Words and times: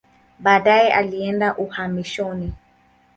Baadaye 0.39 0.93
alienda 0.93 1.55
uhamishoni. 1.57 2.53